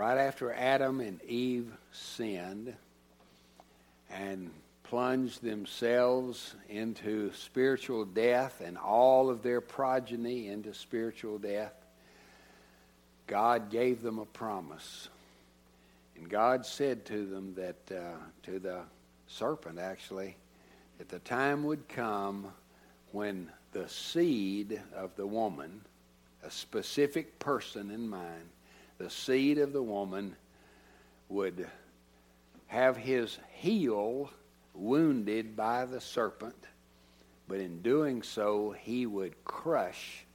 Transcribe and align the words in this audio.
right 0.00 0.16
after 0.16 0.50
Adam 0.50 0.98
and 1.00 1.22
Eve 1.24 1.70
sinned 1.92 2.74
and 4.08 4.50
plunged 4.82 5.42
themselves 5.42 6.54
into 6.70 7.30
spiritual 7.34 8.06
death 8.06 8.62
and 8.64 8.78
all 8.78 9.28
of 9.28 9.42
their 9.42 9.60
progeny 9.60 10.48
into 10.48 10.72
spiritual 10.72 11.36
death, 11.36 11.74
God 13.26 13.70
gave 13.70 14.00
them 14.00 14.18
a 14.18 14.24
promise. 14.24 15.10
And 16.16 16.30
God 16.30 16.64
said 16.64 17.04
to 17.04 17.26
them 17.26 17.54
that, 17.56 17.94
uh, 17.94 18.16
to 18.44 18.58
the 18.58 18.80
serpent 19.26 19.78
actually, 19.78 20.34
that 20.96 21.10
the 21.10 21.18
time 21.18 21.62
would 21.64 21.86
come 21.90 22.46
when 23.12 23.50
the 23.72 23.86
seed 23.86 24.80
of 24.96 25.14
the 25.16 25.26
woman, 25.26 25.82
a 26.42 26.50
specific 26.50 27.38
person 27.38 27.90
in 27.90 28.08
mind, 28.08 28.48
the 29.00 29.08
seed 29.08 29.56
of 29.56 29.72
the 29.72 29.82
woman 29.82 30.36
would 31.30 31.66
have 32.66 32.98
his 32.98 33.38
heel 33.48 34.30
wounded 34.74 35.56
by 35.56 35.86
the 35.86 36.02
serpent, 36.02 36.66
but 37.48 37.60
in 37.60 37.80
doing 37.80 38.22
so, 38.22 38.72
he 38.78 39.06
would 39.06 39.42
crush 39.42 40.26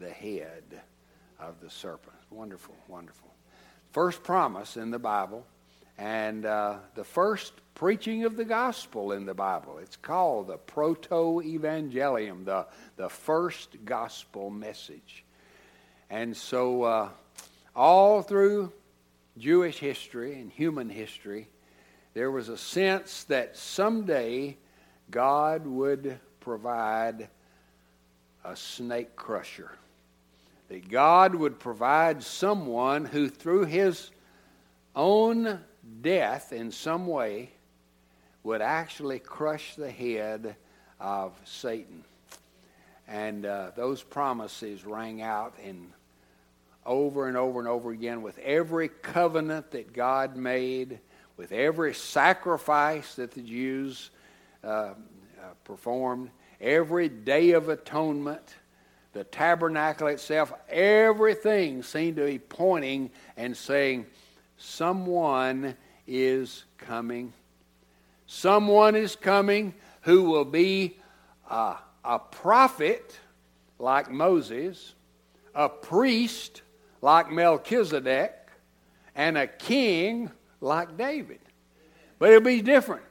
the 0.00 0.08
head 0.08 0.62
of 1.38 1.60
the 1.60 1.68
serpent. 1.68 2.16
Wonderful, 2.30 2.74
wonderful. 2.88 3.28
First 3.92 4.22
promise 4.22 4.78
in 4.78 4.90
the 4.90 4.98
Bible, 4.98 5.44
and 5.98 6.46
uh, 6.46 6.76
the 6.94 7.04
first 7.04 7.52
preaching 7.74 8.24
of 8.24 8.38
the 8.38 8.44
gospel 8.46 9.12
in 9.12 9.26
the 9.26 9.34
Bible. 9.34 9.78
It's 9.82 9.96
called 9.96 10.46
the 10.46 10.56
Proto 10.56 11.42
Evangelium, 11.42 12.46
the, 12.46 12.66
the 12.96 13.10
first 13.10 13.76
gospel 13.84 14.48
message. 14.48 15.24
And 16.08 16.34
so, 16.34 16.84
uh, 16.84 17.08
all 17.74 18.22
through 18.22 18.72
Jewish 19.36 19.78
history 19.78 20.34
and 20.34 20.50
human 20.50 20.88
history, 20.88 21.48
there 22.14 22.30
was 22.30 22.48
a 22.48 22.56
sense 22.56 23.24
that 23.24 23.56
someday 23.56 24.56
God 25.10 25.66
would 25.66 26.18
provide 26.40 27.28
a 28.44 28.54
snake 28.54 29.16
crusher. 29.16 29.72
That 30.68 30.88
God 30.88 31.34
would 31.34 31.58
provide 31.58 32.22
someone 32.22 33.04
who, 33.04 33.28
through 33.28 33.64
his 33.64 34.10
own 34.94 35.60
death 36.00 36.52
in 36.52 36.70
some 36.70 37.06
way, 37.06 37.50
would 38.44 38.60
actually 38.60 39.18
crush 39.18 39.74
the 39.74 39.90
head 39.90 40.54
of 41.00 41.32
Satan. 41.44 42.04
And 43.08 43.44
uh, 43.44 43.72
those 43.74 44.02
promises 44.02 44.84
rang 44.84 45.20
out 45.20 45.54
in 45.62 45.92
over 46.86 47.28
and 47.28 47.36
over 47.36 47.58
and 47.58 47.68
over 47.68 47.90
again 47.90 48.22
with 48.22 48.38
every 48.38 48.88
covenant 48.88 49.70
that 49.72 49.92
God 49.92 50.36
made 50.36 50.98
with 51.36 51.52
every 51.52 51.94
sacrifice 51.94 53.16
that 53.16 53.32
the 53.32 53.40
Jews 53.40 54.10
uh, 54.62 54.66
uh, 54.66 54.94
performed, 55.64 56.30
every 56.60 57.08
day 57.08 57.52
of 57.52 57.68
atonement, 57.68 58.56
the 59.12 59.24
tabernacle 59.24 60.08
itself, 60.08 60.52
everything 60.68 61.82
seemed 61.82 62.16
to 62.16 62.26
be 62.26 62.38
pointing 62.38 63.10
and 63.36 63.56
saying, 63.56 64.06
Someone 64.56 65.74
is 66.06 66.64
coming. 66.78 67.32
Someone 68.26 68.94
is 68.94 69.16
coming 69.16 69.74
who 70.02 70.22
will 70.24 70.44
be 70.44 70.96
a 71.50 72.18
prophet 72.30 73.18
like 73.78 74.10
Moses, 74.10 74.94
a 75.54 75.68
priest 75.68 76.62
like 77.04 77.30
Melchizedek, 77.30 78.32
and 79.14 79.36
a 79.36 79.46
king 79.46 80.30
like 80.62 80.96
David. 80.96 81.38
But 82.18 82.30
it'll 82.30 82.40
be 82.40 82.62
different. 82.62 83.02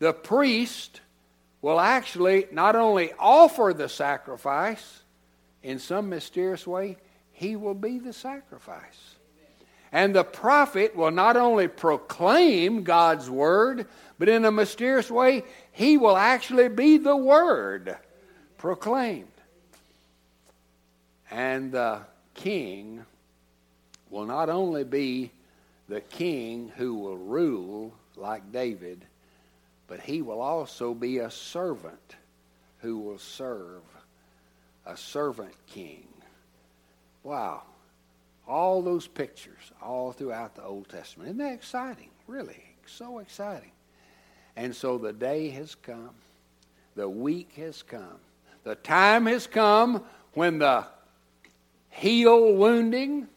The 0.00 0.12
priest 0.12 1.00
will 1.60 1.78
actually 1.78 2.46
not 2.50 2.74
only 2.74 3.12
offer 3.20 3.72
the 3.76 3.88
sacrifice 3.88 5.04
in 5.62 5.78
some 5.78 6.08
mysterious 6.08 6.66
way, 6.66 6.96
he 7.30 7.54
will 7.54 7.74
be 7.74 8.00
the 8.00 8.12
sacrifice. 8.12 9.14
And 9.92 10.12
the 10.12 10.24
prophet 10.24 10.96
will 10.96 11.12
not 11.12 11.36
only 11.36 11.68
proclaim 11.68 12.82
God's 12.82 13.30
word, 13.30 13.86
but 14.18 14.28
in 14.28 14.44
a 14.44 14.50
mysterious 14.50 15.12
way, 15.12 15.44
he 15.70 15.96
will 15.96 16.16
actually 16.16 16.70
be 16.70 16.96
the 16.96 17.16
word 17.16 17.96
proclaimed. 18.58 19.28
And 21.30 21.70
the 21.70 22.00
king 22.34 23.04
will 24.12 24.26
not 24.26 24.50
only 24.50 24.84
be 24.84 25.32
the 25.88 26.02
king 26.02 26.70
who 26.76 26.94
will 26.94 27.16
rule 27.16 27.94
like 28.14 28.52
David, 28.52 29.04
but 29.88 30.00
he 30.00 30.22
will 30.22 30.40
also 30.40 30.94
be 30.94 31.18
a 31.18 31.30
servant 31.30 32.16
who 32.78 32.98
will 32.98 33.18
serve, 33.18 33.82
a 34.86 34.96
servant 34.96 35.54
king. 35.66 36.06
Wow. 37.22 37.62
All 38.46 38.82
those 38.82 39.06
pictures 39.06 39.72
all 39.80 40.12
throughout 40.12 40.54
the 40.56 40.62
Old 40.62 40.88
Testament. 40.90 41.30
Isn't 41.30 41.38
that 41.38 41.54
exciting? 41.54 42.10
Really, 42.26 42.62
so 42.86 43.18
exciting. 43.18 43.72
And 44.56 44.76
so 44.76 44.98
the 44.98 45.12
day 45.12 45.48
has 45.50 45.74
come, 45.74 46.10
the 46.96 47.08
week 47.08 47.52
has 47.56 47.82
come, 47.82 48.20
the 48.64 48.74
time 48.74 49.24
has 49.24 49.46
come 49.46 50.04
when 50.34 50.58
the 50.58 50.84
heel 51.88 52.52
wounding 52.54 53.28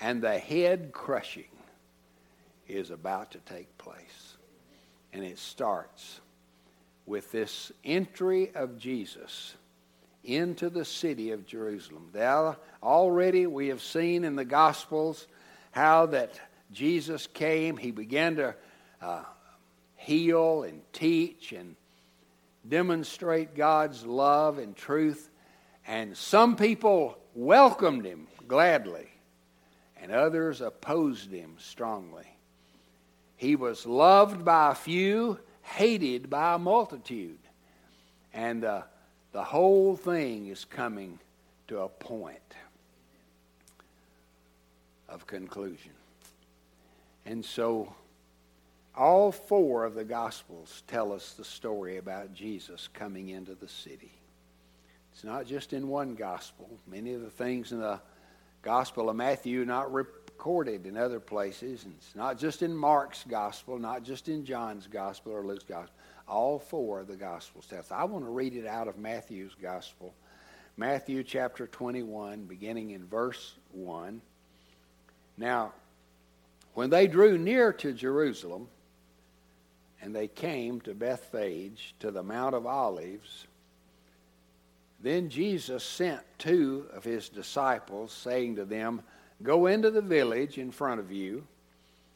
and 0.00 0.22
the 0.22 0.38
head 0.38 0.90
crushing 0.92 1.44
is 2.66 2.90
about 2.90 3.32
to 3.32 3.38
take 3.38 3.76
place. 3.78 4.36
And 5.12 5.24
it 5.24 5.38
starts 5.38 6.20
with 7.06 7.32
this 7.32 7.72
entry 7.84 8.52
of 8.54 8.78
Jesus 8.78 9.54
into 10.22 10.68
the 10.68 10.84
city 10.84 11.30
of 11.30 11.46
Jerusalem. 11.46 12.10
Now, 12.14 12.58
already 12.82 13.46
we 13.46 13.68
have 13.68 13.82
seen 13.82 14.24
in 14.24 14.36
the 14.36 14.44
Gospels 14.44 15.26
how 15.70 16.06
that 16.06 16.38
Jesus 16.70 17.26
came, 17.26 17.76
he 17.76 17.90
began 17.90 18.36
to 18.36 18.54
uh, 19.00 19.22
heal 19.96 20.64
and 20.64 20.82
teach 20.92 21.52
and 21.52 21.76
demonstrate 22.68 23.54
God's 23.54 24.04
love 24.04 24.58
and 24.58 24.76
truth. 24.76 25.30
And 25.86 26.16
some 26.16 26.56
people 26.56 27.16
welcomed 27.34 28.04
him 28.04 28.26
gladly, 28.46 29.08
and 30.00 30.12
others 30.12 30.60
opposed 30.60 31.30
him 31.30 31.54
strongly. 31.58 32.26
He 33.36 33.56
was 33.56 33.86
loved 33.86 34.44
by 34.44 34.72
a 34.72 34.74
few, 34.74 35.38
hated 35.62 36.28
by 36.28 36.54
a 36.54 36.58
multitude. 36.58 37.38
And 38.32 38.64
uh, 38.64 38.82
the 39.32 39.44
whole 39.44 39.96
thing 39.96 40.48
is 40.48 40.64
coming 40.64 41.18
to 41.68 41.80
a 41.80 41.88
point 41.88 42.38
of 45.08 45.26
conclusion. 45.26 45.92
And 47.24 47.44
so, 47.44 47.94
all 48.96 49.30
four 49.30 49.84
of 49.84 49.94
the 49.94 50.04
Gospels 50.04 50.82
tell 50.86 51.12
us 51.12 51.32
the 51.32 51.44
story 51.44 51.98
about 51.98 52.34
Jesus 52.34 52.88
coming 52.92 53.28
into 53.28 53.54
the 53.54 53.68
city. 53.68 54.12
It's 55.12 55.24
not 55.24 55.46
just 55.46 55.72
in 55.72 55.88
one 55.88 56.14
Gospel. 56.14 56.68
Many 56.86 57.12
of 57.12 57.22
the 57.22 57.30
things 57.30 57.72
in 57.72 57.80
the 57.80 58.00
Gospel 58.68 59.08
of 59.08 59.16
Matthew 59.16 59.64
not 59.64 59.90
recorded 59.94 60.84
in 60.84 60.98
other 60.98 61.20
places. 61.20 61.84
And 61.84 61.94
it's 61.96 62.14
not 62.14 62.38
just 62.38 62.60
in 62.60 62.76
Mark's 62.76 63.24
gospel, 63.26 63.78
not 63.78 64.02
just 64.02 64.28
in 64.28 64.44
John's 64.44 64.86
gospel 64.86 65.32
or 65.32 65.42
Luke's 65.42 65.64
gospel. 65.64 65.94
All 66.28 66.58
four 66.58 67.00
of 67.00 67.06
the 67.06 67.16
gospels 67.16 67.66
tell 67.66 67.78
us. 67.78 67.90
I 67.90 68.04
want 68.04 68.26
to 68.26 68.30
read 68.30 68.54
it 68.54 68.66
out 68.66 68.86
of 68.86 68.98
Matthew's 68.98 69.56
gospel. 69.62 70.12
Matthew 70.76 71.22
chapter 71.22 71.66
21, 71.66 72.44
beginning 72.44 72.90
in 72.90 73.06
verse 73.06 73.54
1. 73.72 74.20
Now, 75.38 75.72
when 76.74 76.90
they 76.90 77.06
drew 77.06 77.38
near 77.38 77.72
to 77.72 77.94
Jerusalem, 77.94 78.68
and 80.02 80.14
they 80.14 80.28
came 80.28 80.82
to 80.82 80.92
Bethphage, 80.92 81.94
to 82.00 82.10
the 82.10 82.22
Mount 82.22 82.54
of 82.54 82.66
Olives, 82.66 83.46
then 85.00 85.28
Jesus 85.28 85.84
sent 85.84 86.20
two 86.38 86.86
of 86.92 87.04
his 87.04 87.28
disciples, 87.28 88.12
saying 88.12 88.56
to 88.56 88.64
them, 88.64 89.02
Go 89.42 89.66
into 89.66 89.90
the 89.90 90.02
village 90.02 90.58
in 90.58 90.72
front 90.72 90.98
of 91.00 91.12
you, 91.12 91.46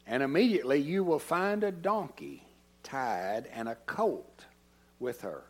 and 0.05 0.21
immediately 0.21 0.79
you 0.79 1.03
will 1.03 1.19
find 1.19 1.63
a 1.63 1.71
donkey 1.71 2.43
tied 2.83 3.47
and 3.53 3.69
a 3.69 3.75
colt 3.85 4.45
with 4.99 5.21
her. 5.21 5.43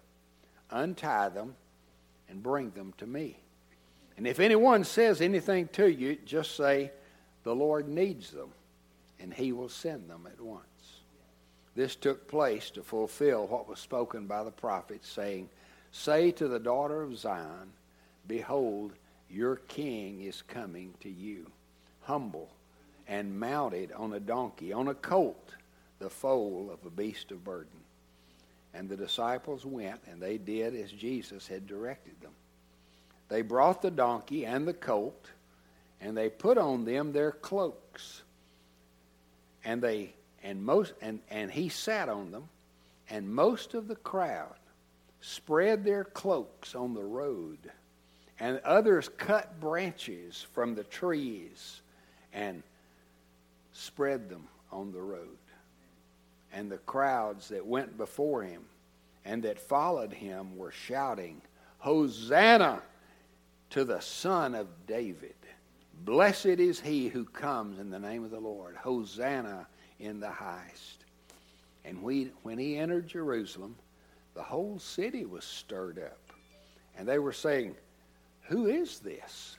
Untie 0.70 1.30
them 1.30 1.56
and 2.30 2.44
bring 2.44 2.70
them 2.72 2.94
to 2.98 3.08
me. 3.08 3.40
And 4.16 4.28
if 4.28 4.40
anyone 4.40 4.84
says 4.84 5.22
anything 5.22 5.68
to 5.70 5.92
you, 5.92 6.18
just 6.26 6.56
say, 6.56 6.92
The 7.44 7.56
Lord 7.56 7.88
needs 7.88 8.30
them, 8.30 8.52
and 9.20 9.34
he 9.34 9.52
will 9.52 9.70
send 9.70 10.08
them 10.08 10.28
at 10.32 10.40
once. 10.40 10.64
This 11.76 11.96
took 11.96 12.28
place 12.28 12.70
to 12.72 12.84
fulfill 12.84 13.48
what 13.48 13.68
was 13.68 13.80
spoken 13.80 14.28
by 14.28 14.44
the 14.44 14.52
prophet, 14.52 15.04
saying, 15.04 15.50
Say 15.94 16.32
to 16.32 16.48
the 16.48 16.60
daughter 16.60 17.04
of 17.04 17.16
Zion, 17.16 17.72
Behold, 18.28 18.94
your 19.30 19.58
king 19.68 20.22
is 20.22 20.42
coming 20.42 20.96
to 21.02 21.10
you 21.10 21.50
humble 22.02 22.50
and 23.08 23.40
mounted 23.40 23.92
on 23.94 24.12
a 24.12 24.20
donkey, 24.20 24.74
on 24.74 24.88
a 24.88 24.96
colt, 24.96 25.56
the 26.00 26.10
foal 26.10 26.70
of 26.74 26.86
a 26.86 26.90
beast 26.90 27.32
of 27.32 27.44
burden. 27.44 27.80
And 28.74 28.90
the 28.90 28.98
disciples 28.98 29.66
went, 29.66 30.02
and 30.10 30.20
they 30.20 30.38
did 30.38 30.76
as 30.76 30.92
Jesus 30.92 31.48
had 31.48 31.68
directed 31.68 32.20
them. 32.22 32.34
They 33.30 33.44
brought 33.44 33.82
the 33.82 33.92
donkey 33.92 34.46
and 34.48 34.68
the 34.68 34.74
colt, 34.74 35.30
and 36.02 36.18
they 36.18 36.28
put 36.28 36.58
on 36.58 36.86
them 36.86 37.14
their 37.14 37.32
cloaks. 37.32 38.24
And 39.64 39.82
they 39.82 40.16
and 40.42 40.62
most 40.64 40.94
and, 41.02 41.20
and 41.30 41.52
he 41.52 41.70
sat 41.70 42.10
on 42.10 42.32
them, 42.32 42.50
and 43.10 43.34
most 43.34 43.76
of 43.76 43.88
the 43.88 43.96
crowd 43.96 44.56
spread 45.24 45.86
their 45.86 46.04
cloaks 46.04 46.76
on 46.76 46.94
the 46.94 47.04
road, 47.04 47.58
and 48.42 48.60
others 48.66 49.10
cut 49.18 49.58
branches 49.62 50.46
from 50.52 50.76
the 50.76 50.84
trees 50.84 51.82
and 52.34 52.62
spread 53.72 54.30
them 54.30 54.46
on 54.70 54.92
the 54.92 55.02
road. 55.02 55.38
And 56.52 56.70
the 56.70 56.78
crowds 56.80 57.48
that 57.50 57.66
went 57.66 57.98
before 57.98 58.44
him 58.44 58.64
and 59.24 59.42
that 59.44 59.58
followed 59.58 60.12
him 60.12 60.58
were 60.58 60.72
shouting, 60.72 61.42
Hosanna 61.80 62.82
to 63.70 63.86
the 63.86 64.02
Son 64.02 64.54
of 64.54 64.68
David. 64.88 65.36
Blessed 66.04 66.46
is 66.46 66.82
he 66.82 67.08
who 67.08 67.24
comes 67.24 67.80
in 67.80 67.90
the 67.90 68.00
name 68.00 68.26
of 68.26 68.32
the 68.32 68.40
Lord. 68.42 68.76
Hosanna 68.76 69.68
in 70.00 70.20
the 70.20 70.30
highest. 70.30 71.06
And 71.86 72.04
we, 72.04 72.32
when 72.44 72.58
he 72.58 72.78
entered 72.78 73.08
Jerusalem, 73.08 73.76
the 74.34 74.44
whole 74.44 74.80
city 74.80 75.26
was 75.26 75.44
stirred 75.44 76.00
up. 76.00 76.20
And 76.98 77.08
they 77.08 77.20
were 77.20 77.34
saying, 77.34 77.76
Who 78.44 78.68
is 78.68 79.00
this? 79.00 79.58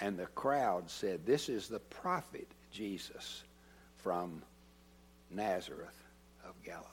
And 0.00 0.18
the 0.18 0.26
crowd 0.26 0.88
said, 0.90 1.26
This 1.26 1.48
is 1.48 1.68
the 1.68 1.80
prophet 1.80 2.48
Jesus 2.72 3.44
from 3.96 4.42
Nazareth 5.30 6.04
of 6.44 6.54
Galilee. 6.64 6.86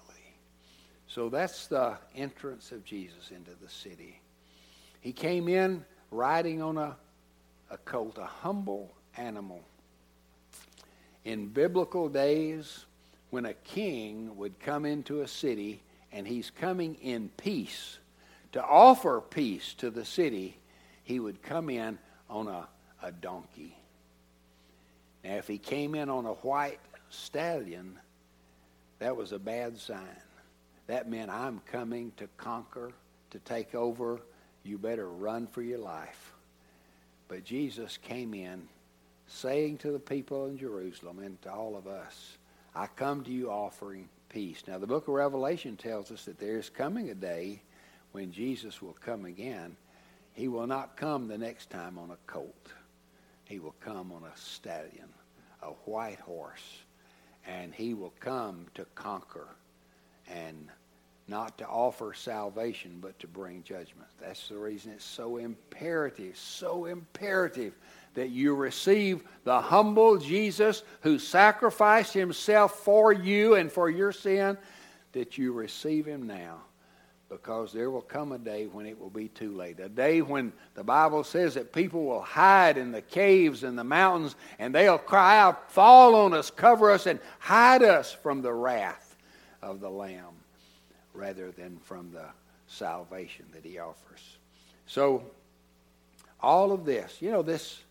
So 1.08 1.30
that's 1.30 1.68
the 1.68 1.98
entrance 2.16 2.72
of 2.72 2.84
Jesus 2.84 3.32
into 3.32 3.52
the 3.62 3.70
city. 3.70 4.20
He 5.00 5.14
came 5.14 5.48
in 5.48 5.86
riding 6.12 6.62
on 6.62 6.78
a, 6.78 6.96
a 7.72 7.78
colt, 7.78 8.18
a 8.18 8.26
humble 8.26 8.94
animal. 9.16 9.64
In 11.24 11.48
biblical 11.48 12.10
days, 12.10 12.86
when 13.30 13.46
a 13.46 13.54
king 13.54 14.36
would 14.38 14.60
come 14.60 14.86
into 14.86 15.22
a 15.22 15.28
city 15.28 15.82
and 16.12 16.28
he's 16.28 16.50
coming 16.50 16.96
in 16.96 17.30
peace, 17.38 17.98
to 18.54 18.64
offer 18.64 19.22
peace 19.22 19.74
to 19.76 19.90
the 19.90 20.06
city, 20.06 20.58
he 21.04 21.20
would 21.20 21.42
come 21.42 21.70
in 21.70 21.98
on 22.30 22.48
a, 22.48 22.68
a 23.04 23.12
donkey. 23.12 23.76
Now, 25.24 25.36
if 25.36 25.48
he 25.48 25.58
came 25.58 25.96
in 25.96 26.10
on 26.10 26.26
a 26.26 26.34
white 26.34 26.80
stallion, 27.10 27.98
that 29.00 29.16
was 29.16 29.32
a 29.32 29.40
bad 29.40 29.78
sign. 29.78 30.00
That 30.88 31.10
meant 31.10 31.30
I'm 31.30 31.62
coming 31.72 32.14
to 32.18 32.28
conquer, 32.38 32.92
to 33.32 33.40
take 33.40 33.76
over. 33.76 34.22
You 34.64 34.78
better 34.78 35.10
run 35.10 35.48
for 35.48 35.62
your 35.62 35.80
life. 35.80 36.34
But 37.28 37.44
Jesus 37.44 37.98
came 37.98 38.34
in 38.34 38.68
saying 39.28 39.80
to 39.80 39.92
the 39.92 40.00
people 40.00 40.46
in 40.46 40.58
Jerusalem 40.58 41.20
and 41.20 41.42
to 41.42 41.52
all 41.52 41.76
of 41.76 41.88
us, 41.88 42.38
I 42.74 42.88
come 42.88 43.24
to 43.26 43.32
you 43.32 43.52
offering 43.52 44.08
peace. 44.30 44.64
Now, 44.68 44.78
the 44.78 44.88
book 44.88 45.08
of 45.08 45.14
Revelation 45.14 45.78
tells 45.78 46.12
us 46.12 46.26
that 46.26 46.40
there 46.40 46.58
is 46.58 46.70
coming 46.70 47.10
a 47.10 47.16
day 47.16 47.62
when 48.12 48.32
Jesus 48.32 48.82
will 48.82 48.98
come 49.04 49.26
again. 49.26 49.76
He 50.34 50.48
will 50.48 50.68
not 50.68 50.98
come 50.98 51.28
the 51.28 51.38
next 51.38 51.70
time 51.70 51.98
on 51.98 52.12
a 52.12 52.18
colt, 52.28 52.68
he 53.46 53.60
will 53.60 53.76
come 53.80 54.12
on 54.12 54.24
a 54.24 54.38
stallion, 54.38 55.10
a 55.62 55.72
white 55.86 56.20
horse 56.20 56.82
and 57.48 57.74
he 57.74 57.94
will 57.94 58.14
come 58.20 58.68
to 58.76 58.86
conquer 58.94 59.48
and 60.30 60.68
not 61.30 61.58
to 61.58 61.68
offer 61.68 62.14
salvation, 62.14 63.00
but 63.02 63.18
to 63.20 63.28
bring 63.28 63.64
judgment. 63.64 64.08
That's 64.20 64.48
the 64.48 64.58
reason 64.58 64.92
it's 64.94 65.04
so 65.04 65.38
imperative, 65.38 66.38
so 66.38 66.86
imperative 66.86 67.74
that 68.14 68.30
you 68.30 68.56
receive 68.56 69.24
the 69.44 69.62
humble 69.62 70.18
Jesus 70.18 70.84
who 71.02 71.20
sacrificed 71.20 72.14
himself 72.14 72.80
for 72.80 73.12
you 73.14 73.56
and 73.56 73.72
for 73.72 73.90
your 73.90 74.12
sin, 74.12 74.58
that 75.12 75.38
you 75.38 75.54
receive 75.54 76.06
him 76.06 76.28
now 76.28 76.62
because 77.30 77.74
there 77.74 77.92
will 77.92 78.02
come 78.02 78.32
a 78.32 78.38
day 78.38 78.68
when 78.68 78.86
it 78.86 79.00
will 79.00 79.10
be 79.10 79.28
too 79.28 79.56
late. 79.56 79.80
A 79.80 79.90
day 79.90 80.22
when 80.22 80.54
the 80.76 80.84
Bible 80.84 81.24
says 81.24 81.56
that 81.56 81.74
people 81.74 82.06
will 82.06 82.22
hide 82.22 82.78
in 82.78 82.92
the 82.92 83.02
caves 83.02 83.64
and 83.64 83.78
the 83.78 83.84
mountains 83.84 84.36
and 84.60 84.74
they'll 84.74 84.98
cry 84.98 85.40
out, 85.40 85.72
Fall 85.72 86.16
on 86.16 86.34
us, 86.34 86.50
cover 86.50 86.90
us, 86.90 87.06
and 87.06 87.20
hide 87.40 87.84
us 87.84 88.14
from 88.14 88.42
the 88.42 88.54
wrath 88.54 89.16
of 89.62 89.82
the 89.82 89.90
Lamb 89.90 90.36
rather 91.14 91.52
than 91.52 91.78
from 91.80 92.12
the 92.12 92.26
salvation 92.68 93.46
that 93.54 93.66
He 93.66 93.80
offers. 93.80 94.38
So, 94.86 95.24
all 96.40 96.72
of 96.72 96.86
this, 96.86 97.18
you 97.20 97.32
know, 97.32 97.42
this, 97.42 97.82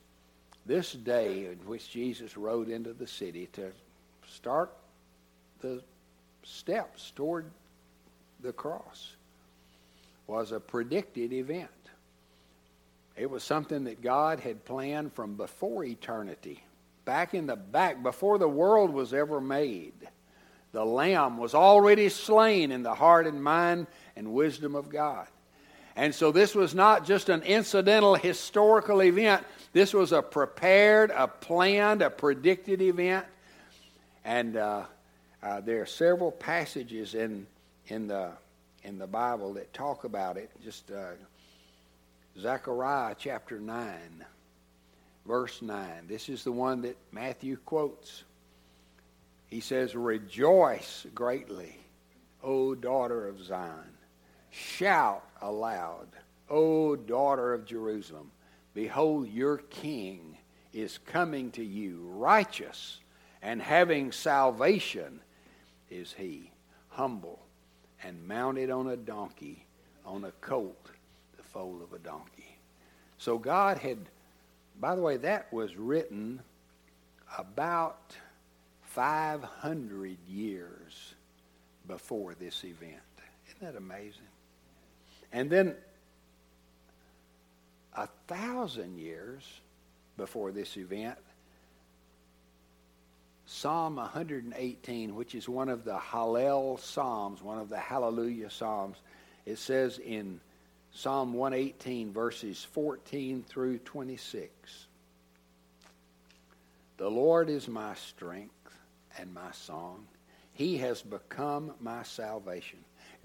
this 0.67 0.93
day 0.93 1.47
in 1.47 1.59
which 1.67 1.91
Jesus 1.91 2.37
rode 2.37 2.69
into 2.69 2.93
the 2.93 3.07
city 3.07 3.49
to 3.53 3.73
start 4.29 4.73
the 5.61 5.83
steps 6.43 7.13
toward 7.15 7.47
the 8.41 8.53
cross 8.53 9.15
was 10.27 10.53
a 10.53 10.61
predicted 10.61 11.33
event. 11.33 11.71
It 13.17 13.31
was 13.31 13.43
something 13.43 13.85
that 13.85 14.03
God 14.03 14.41
had 14.41 14.65
planned 14.65 15.13
from 15.15 15.35
before 15.35 15.85
eternity, 15.85 16.63
back 17.05 17.33
in 17.33 17.47
the 17.47 17.57
back, 17.57 18.03
before 18.03 18.39
the 18.39 18.49
world 18.49 18.91
was 18.91 19.15
ever 19.15 19.41
made. 19.41 19.95
The 20.73 20.85
Lamb 20.85 21.39
was 21.39 21.55
already 21.55 22.11
slain 22.11 22.71
in 22.71 22.83
the 22.83 22.95
heart 22.95 23.27
and 23.27 23.43
mind 23.43 23.87
and 24.17 24.35
wisdom 24.35 24.75
of 24.75 24.91
God. 24.91 25.27
And 25.95 26.15
so 26.15 26.31
this 26.31 26.55
was 26.55 26.75
not 26.75 27.07
just 27.07 27.31
an 27.31 27.43
incidental 27.43 28.15
historical 28.17 29.03
event. 29.03 29.47
This 29.77 29.93
was 29.93 30.13
a 30.13 30.23
prepared, 30.23 31.11
a 31.11 31.29
planned, 31.29 32.01
a 32.01 32.09
predicted 32.09 32.81
event. 32.81 33.27
And 34.25 34.57
uh, 34.57 34.85
uh, 35.43 35.61
there 35.61 35.83
are 35.83 35.87
several 35.87 36.33
passages 36.33 37.15
in, 37.15 37.47
in 37.89 38.07
the 38.07 38.31
in 38.85 38.97
the 38.97 39.07
Bible 39.07 39.53
that 39.53 39.75
talk 39.75 40.05
about 40.05 40.39
it. 40.39 40.51
Just 40.65 40.91
uh, 40.91 41.11
Zechariah 42.41 43.17
chapter 43.19 43.61
9, 43.61 44.25
verse 45.27 45.61
9. 45.61 46.07
This 46.09 46.31
is 46.31 46.43
the 46.43 46.53
one 46.53 46.81
that 46.81 46.97
Matthew 47.13 47.59
quotes. 47.67 48.25
He 49.49 49.61
says, 49.61 49.95
Rejoice 49.95 51.05
greatly, 51.15 51.77
O 52.43 52.75
daughter 52.75 53.29
of 53.29 53.45
Zion. 53.45 53.93
Shout 54.51 55.23
aloud, 55.43 56.09
O 56.49 56.97
daughter 56.97 57.53
of 57.53 57.67
Jerusalem. 57.67 58.31
Behold, 58.77 59.31
your 59.31 59.57
king 59.57 60.37
is 60.75 60.99
coming 60.99 61.51
to 61.53 61.65
you, 61.65 62.11
righteous 62.13 63.01
and 63.41 63.63
having 63.63 64.13
salvation 64.13 65.21
is 65.89 66.13
he, 66.13 66.51
humble 66.91 67.41
and 68.03 68.29
mounted 68.29 68.69
on 68.69 68.89
a 68.89 68.97
donkey, 68.99 69.65
on 70.05 70.25
a 70.25 70.33
colt, 70.43 70.91
the 71.39 71.43
foal 71.43 71.81
of 71.83 71.95
a 71.95 71.99
donkey. 71.99 72.59
So 73.17 73.39
God 73.39 73.79
had, 73.79 73.97
by 74.79 74.95
the 74.95 75.01
way, 75.01 75.17
that 75.17 75.51
was 75.51 75.75
written 75.77 76.43
about 77.39 78.15
500 78.83 80.19
years 80.29 81.15
before 81.89 82.35
this 82.35 82.63
event. 82.63 83.01
Isn't 83.49 83.73
that 83.73 83.79
amazing? 83.79 84.29
And 85.33 85.49
then 85.49 85.77
a 87.97 88.09
thousand 88.27 88.99
years 88.99 89.43
before 90.17 90.53
this 90.53 90.77
event, 90.77 91.19
Psalm 93.47 93.97
118, 93.97 95.15
which 95.15 95.35
is 95.35 95.49
one 95.49 95.69
of 95.69 95.85
the 95.85 95.97
Hallel 95.97 96.81
Psalms, 96.81 97.43
one 97.43 97.59
of 97.59 97.69
the 97.69 97.79
Hallelujah 97.79 98.51
Psalms, 98.51 98.97
it 99.45 99.59
says 99.59 99.99
in 99.99 100.41
Psalm 100.93 101.33
118, 101.33 102.13
verses 102.13 102.65
14 102.73 103.45
through 103.49 103.79
26 103.79 104.87
The 106.97 107.11
Lord 107.11 107.49
is 107.49 107.69
my 107.69 107.95
strength 107.95 108.53
and 109.19 109.33
my 109.33 109.53
song. 109.53 110.07
He 110.53 110.79
has 110.79 111.03
become 111.03 111.73
my 111.81 112.03
salvation. 112.03 112.79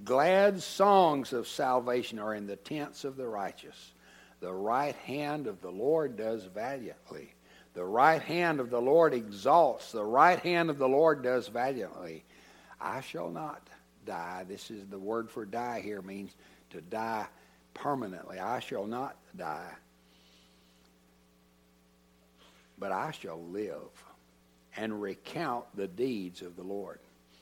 Glad 0.03 0.61
songs 0.61 1.33
of 1.33 1.47
salvation 1.47 2.19
are 2.19 2.35
in 2.35 2.45
the 2.45 2.57
tents 2.57 3.05
of 3.05 3.15
the 3.15 3.27
righteous. 3.27 3.93
The 4.41 4.53
right 4.53 4.95
hand 4.95 5.47
of 5.47 5.61
the 5.61 5.71
Lord 5.71 6.17
does 6.17 6.43
valiantly. 6.45 7.33
The 7.73 7.85
right 7.85 8.21
hand 8.21 8.59
of 8.59 8.69
the 8.69 8.81
Lord 8.81 9.13
exalts. 9.13 9.91
The 9.91 10.03
right 10.03 10.39
hand 10.39 10.69
of 10.69 10.77
the 10.77 10.89
Lord 10.89 11.23
does 11.23 11.47
valiantly. 11.47 12.25
I 12.81 13.01
shall 13.01 13.29
not 13.29 13.61
die. 14.05 14.43
This 14.47 14.71
is 14.71 14.87
the 14.87 14.99
word 14.99 15.29
for 15.29 15.45
die 15.45 15.81
here 15.81 16.01
means 16.01 16.35
to 16.71 16.81
die 16.81 17.27
permanently. 17.73 18.39
I 18.39 18.59
shall 18.59 18.85
not 18.85 19.15
die, 19.37 19.71
but 22.77 22.91
I 22.91 23.11
shall 23.11 23.41
live 23.41 24.03
and 24.75 25.01
recount 25.01 25.65
the 25.75 25.87
deeds 25.87 26.41
of 26.41 26.55
the 26.55 26.63
Lord. 26.63 26.99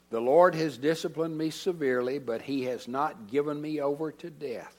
The 0.09 0.19
Lord 0.19 0.53
has 0.55 0.77
disciplined 0.77 1.37
me 1.37 1.49
severely, 1.49 2.19
but 2.19 2.41
he 2.41 2.63
has 2.65 2.87
not 2.87 3.27
given 3.27 3.61
me 3.61 3.79
over 3.79 4.11
to 4.11 4.29
death. 4.29 4.78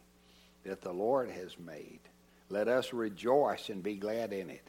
that 0.63 0.81
the 0.81 0.91
Lord 0.91 1.29
has 1.29 1.57
made. 1.59 1.99
Let 2.49 2.67
us 2.67 2.93
rejoice 2.93 3.69
and 3.69 3.81
be 3.81 3.95
glad 3.95 4.33
in 4.33 4.49
it. 4.49 4.67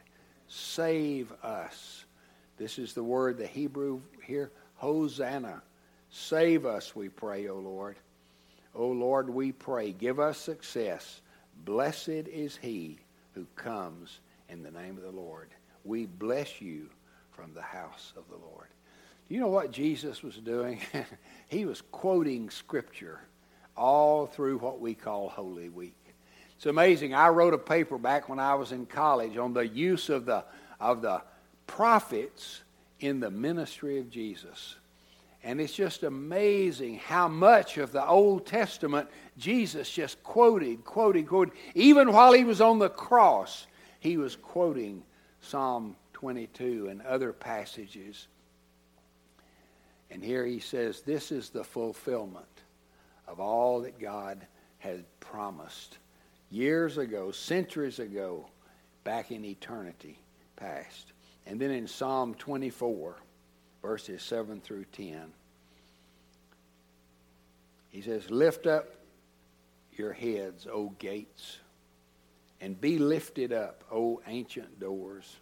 Save 0.49 1.33
us. 1.43 2.05
This 2.57 2.79
is 2.79 2.93
the 2.95 3.03
word, 3.03 3.39
the 3.39 3.47
Hebrew 3.47 4.01
here, 4.23 4.53
Hosanna. 4.75 5.63
Save 6.11 6.67
us, 6.67 6.95
we 6.95 7.09
pray, 7.09 7.49
O 7.49 7.57
Lord. 7.57 7.97
O 8.75 8.87
Lord, 8.87 9.29
we 9.29 9.53
pray, 9.53 9.93
give 9.93 10.21
us 10.21 10.39
success. 10.39 11.21
Blessed 11.65 12.09
is 12.09 12.57
he 12.57 12.99
who 13.33 13.47
comes 13.57 14.21
in 14.49 14.63
the 14.63 14.71
name 14.71 14.97
of 14.97 15.03
the 15.03 15.11
Lord. 15.11 15.49
We 15.85 16.07
bless 16.07 16.61
you 16.61 16.89
from 17.31 17.55
the 17.55 17.63
house 17.63 18.13
of 18.17 18.25
the 18.29 18.37
Lord. 18.37 18.69
Do 19.29 19.35
you 19.35 19.41
know 19.41 19.49
what 19.49 19.73
Jesus 19.73 20.23
was 20.23 20.37
doing? 20.37 20.81
he 21.49 21.65
was 21.65 21.83
quoting 21.91 22.51
Scripture 22.51 23.21
all 23.77 24.27
through 24.27 24.59
what 24.59 24.81
we 24.81 24.95
call 24.95 25.29
Holy 25.29 25.69
Week. 25.69 25.97
It's 26.57 26.67
amazing. 26.67 27.15
I 27.15 27.29
wrote 27.29 27.55
a 27.55 27.59
paper 27.59 27.99
back 27.99 28.29
when 28.29 28.39
I 28.39 28.55
was 28.55 28.73
in 28.73 28.87
college 28.87 29.37
on 29.37 29.53
the 29.53 29.67
use 29.67 30.09
of 30.09 30.27
the, 30.27 30.45
of 30.79 31.03
the 31.03 31.23
prophets 31.67 32.63
in 33.01 33.21
the 33.21 33.31
ministry 33.31 33.99
of 33.99 34.11
Jesus. 34.11 34.77
And 35.43 35.61
it's 35.61 35.73
just 35.73 36.05
amazing 36.05 36.99
how 36.99 37.27
much 37.27 37.79
of 37.79 37.91
the 37.91 38.07
Old 38.07 38.47
Testament 38.47 39.09
Jesus 39.37 39.91
just 39.91 40.23
quoted, 40.23 40.85
quoted, 40.85 41.27
quoted. 41.27 41.55
Even 41.75 42.13
while 42.13 42.33
he 42.33 42.45
was 42.45 42.61
on 42.61 42.79
the 42.79 42.91
cross, 42.91 43.67
he 43.99 44.17
was 44.17 44.37
quoting 44.37 45.03
Psalm 45.41 45.97
22 46.13 46.87
and 46.89 47.03
other 47.03 47.33
passages. 47.33 48.29
And 50.13 50.23
here 50.23 50.47
he 50.47 50.61
says, 50.61 51.03
This 51.03 51.33
is 51.33 51.51
the 51.51 51.65
fulfillment 51.65 52.47
of 53.33 53.41
all 53.41 53.81
that 53.81 53.99
God 53.99 54.47
had 54.79 55.05
promised 55.19 55.97
years 56.51 56.99
ago, 56.99 57.33
centuries 57.33 57.99
ago, 57.99 58.47
back 59.05 59.33
in 59.33 59.43
eternity 59.45 60.19
past. 60.57 61.13
And 61.47 61.59
then 61.59 61.71
in 61.71 61.89
Psalm 61.89 62.35
24, 62.35 63.17
verses 63.81 64.23
7 64.23 64.61
through 64.61 64.85
10, 64.93 65.33
he 67.89 68.03
says, 68.03 68.31
Lift 68.31 68.67
up 68.67 68.91
your 69.93 70.13
heads, 70.13 70.67
O 70.71 70.91
gates, 70.99 71.59
and 72.61 72.79
be 72.79 72.99
lifted 72.99 73.53
up, 73.53 73.83
O 73.91 74.21
ancient 74.27 74.79
doors 74.79 75.37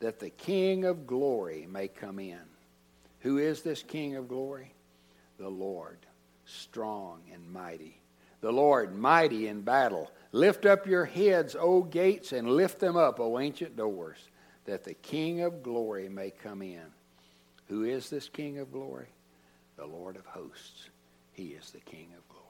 that 0.00 0.18
the 0.18 0.30
King 0.30 0.84
of 0.86 1.06
glory 1.06 1.66
may 1.70 1.88
come 1.88 2.18
in. 2.18 2.40
Who 3.20 3.38
is 3.38 3.62
this 3.62 3.82
King 3.82 4.16
of 4.16 4.28
glory? 4.28 4.72
The 5.38 5.48
Lord, 5.48 5.98
strong 6.46 7.20
and 7.32 7.50
mighty. 7.52 8.00
The 8.40 8.52
Lord, 8.52 8.94
mighty 8.94 9.48
in 9.48 9.62
battle. 9.62 10.10
Lift 10.32 10.66
up 10.66 10.86
your 10.86 11.04
heads, 11.04 11.56
O 11.58 11.82
gates, 11.82 12.32
and 12.32 12.50
lift 12.50 12.78
them 12.78 12.96
up, 12.96 13.18
O 13.20 13.38
ancient 13.38 13.76
doors, 13.76 14.18
that 14.66 14.84
the 14.84 14.94
King 14.94 15.40
of 15.40 15.62
glory 15.62 16.08
may 16.08 16.30
come 16.30 16.60
in. 16.60 16.84
Who 17.68 17.84
is 17.84 18.10
this 18.10 18.28
King 18.28 18.58
of 18.58 18.70
glory? 18.70 19.08
The 19.76 19.86
Lord 19.86 20.16
of 20.16 20.26
hosts. 20.26 20.90
He 21.32 21.48
is 21.48 21.70
the 21.70 21.80
King 21.80 22.08
of 22.16 22.28
glory. 22.28 22.44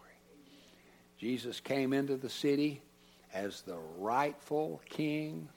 Jesus 1.18 1.60
came 1.60 1.92
into 1.92 2.16
the 2.16 2.28
city 2.28 2.82
as 3.32 3.62
the 3.62 3.78
rightful 3.98 4.80
king, 4.88 5.48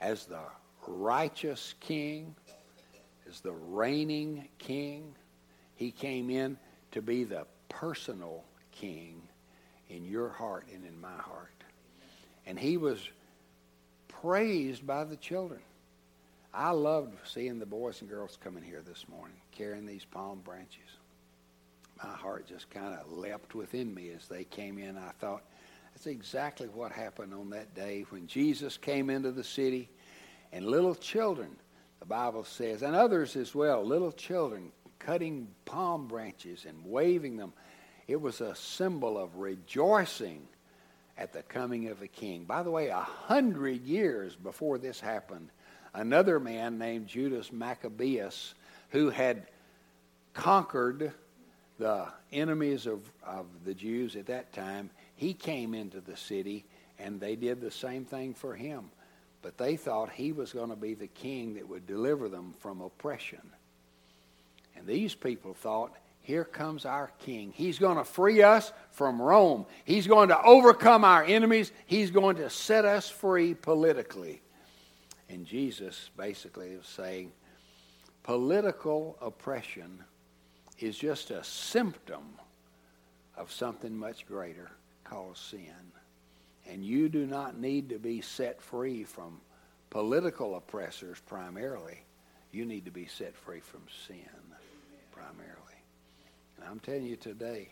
as 0.00 0.26
the 0.26 0.42
righteous 0.86 1.74
king, 1.80 2.34
as 3.28 3.40
the 3.40 3.52
reigning 3.52 4.48
king. 4.58 5.14
He 5.76 5.90
came 5.90 6.30
in 6.30 6.58
to 6.92 7.02
be 7.02 7.24
the 7.24 7.46
personal 7.68 8.44
king 8.72 9.22
in 9.88 10.04
your 10.04 10.28
heart 10.28 10.66
and 10.72 10.84
in 10.84 11.00
my 11.00 11.16
heart. 11.16 11.48
And 12.46 12.58
he 12.58 12.76
was 12.76 12.98
praised 14.08 14.86
by 14.86 15.04
the 15.04 15.16
children. 15.16 15.60
I 16.52 16.70
loved 16.70 17.14
seeing 17.24 17.58
the 17.58 17.66
boys 17.66 18.00
and 18.00 18.10
girls 18.10 18.38
coming 18.42 18.62
here 18.62 18.82
this 18.86 19.06
morning 19.08 19.36
carrying 19.52 19.86
these 19.86 20.04
palm 20.04 20.40
branches. 20.40 20.78
My 22.02 22.10
heart 22.10 22.46
just 22.46 22.70
kind 22.70 22.94
of 22.94 23.12
leapt 23.12 23.54
within 23.54 23.94
me 23.94 24.10
as 24.16 24.26
they 24.26 24.44
came 24.44 24.78
in. 24.78 24.96
I 24.96 25.10
thought, 25.20 25.42
that's 25.92 26.06
exactly 26.06 26.68
what 26.68 26.92
happened 26.92 27.34
on 27.34 27.50
that 27.50 27.74
day 27.74 28.06
when 28.10 28.26
Jesus 28.26 28.76
came 28.76 29.10
into 29.10 29.32
the 29.32 29.44
city 29.44 29.88
and 30.52 30.66
little 30.66 30.94
children, 30.94 31.56
the 31.98 32.06
Bible 32.06 32.44
says, 32.44 32.82
and 32.82 32.96
others 32.96 33.36
as 33.36 33.54
well, 33.54 33.84
little 33.84 34.12
children 34.12 34.72
cutting 35.10 35.48
palm 35.64 36.06
branches 36.06 36.64
and 36.68 36.84
waving 36.84 37.36
them. 37.36 37.52
It 38.06 38.20
was 38.20 38.40
a 38.40 38.54
symbol 38.54 39.18
of 39.18 39.38
rejoicing 39.38 40.46
at 41.18 41.32
the 41.32 41.42
coming 41.42 41.88
of 41.88 42.00
a 42.00 42.06
king. 42.06 42.44
By 42.44 42.62
the 42.62 42.70
way, 42.70 42.90
a 42.90 43.00
hundred 43.00 43.84
years 43.84 44.36
before 44.36 44.78
this 44.78 45.00
happened, 45.00 45.48
another 45.94 46.38
man 46.38 46.78
named 46.78 47.08
Judas 47.08 47.50
Maccabeus, 47.50 48.54
who 48.90 49.10
had 49.10 49.48
conquered 50.32 51.12
the 51.80 52.06
enemies 52.30 52.86
of, 52.86 53.00
of 53.24 53.46
the 53.64 53.74
Jews 53.74 54.14
at 54.14 54.26
that 54.26 54.52
time, 54.52 54.90
he 55.16 55.34
came 55.34 55.74
into 55.74 56.00
the 56.00 56.16
city 56.16 56.64
and 57.00 57.18
they 57.18 57.34
did 57.34 57.60
the 57.60 57.72
same 57.72 58.04
thing 58.04 58.32
for 58.32 58.54
him. 58.54 58.92
But 59.42 59.58
they 59.58 59.74
thought 59.74 60.12
he 60.12 60.30
was 60.30 60.52
going 60.52 60.70
to 60.70 60.76
be 60.76 60.94
the 60.94 61.08
king 61.08 61.54
that 61.54 61.68
would 61.68 61.88
deliver 61.88 62.28
them 62.28 62.54
from 62.60 62.80
oppression. 62.80 63.40
And 64.80 64.88
these 64.88 65.14
people 65.14 65.52
thought, 65.52 65.92
here 66.22 66.44
comes 66.44 66.86
our 66.86 67.12
king. 67.18 67.52
He's 67.54 67.78
going 67.78 67.98
to 67.98 68.04
free 68.04 68.42
us 68.42 68.72
from 68.92 69.20
Rome. 69.20 69.66
He's 69.84 70.06
going 70.06 70.30
to 70.30 70.42
overcome 70.42 71.04
our 71.04 71.22
enemies. 71.22 71.70
He's 71.84 72.10
going 72.10 72.36
to 72.36 72.48
set 72.48 72.86
us 72.86 73.10
free 73.10 73.52
politically. 73.52 74.40
And 75.28 75.44
Jesus 75.44 76.08
basically 76.16 76.68
is 76.68 76.86
saying 76.86 77.32
political 78.22 79.18
oppression 79.20 80.02
is 80.78 80.96
just 80.96 81.30
a 81.30 81.44
symptom 81.44 82.24
of 83.36 83.52
something 83.52 83.94
much 83.94 84.26
greater 84.26 84.70
called 85.04 85.36
sin. 85.36 85.92
And 86.66 86.82
you 86.82 87.10
do 87.10 87.26
not 87.26 87.58
need 87.58 87.90
to 87.90 87.98
be 87.98 88.22
set 88.22 88.62
free 88.62 89.04
from 89.04 89.42
political 89.90 90.56
oppressors 90.56 91.18
primarily. 91.26 92.00
You 92.50 92.64
need 92.64 92.86
to 92.86 92.90
be 92.90 93.06
set 93.06 93.36
free 93.36 93.60
from 93.60 93.82
sin 94.06 94.49
primarily. 95.20 95.82
And 96.56 96.66
I'm 96.68 96.80
telling 96.80 97.04
you 97.04 97.16
today, 97.16 97.68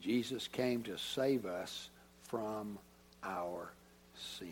Jesus 0.00 0.48
came 0.48 0.82
to 0.84 0.98
save 0.98 1.46
us 1.46 1.90
from 2.28 2.78
our 3.22 3.72
sin. 4.14 4.48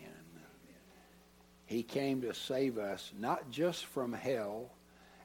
He 1.65 1.83
came 1.83 2.21
to 2.23 2.33
save 2.33 2.77
us 2.77 3.13
not 3.17 3.49
just 3.49 3.85
from 3.85 4.11
hell 4.11 4.69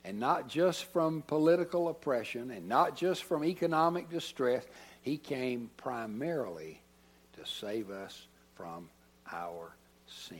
and 0.05 0.21
not 0.21 0.49
just 0.49 0.85
from 0.85 1.23
political 1.23 1.89
oppression 1.89 2.53
and 2.53 2.69
not 2.69 2.97
just 2.97 3.25
from 3.25 3.45
economic 3.45 4.09
distress. 4.09 4.65
He 5.03 5.17
came 5.17 5.71
primarily 5.77 6.81
to 7.33 7.45
save 7.45 7.91
us 7.91 8.27
from 8.55 8.89
our 9.33 9.75
sin. 10.07 10.39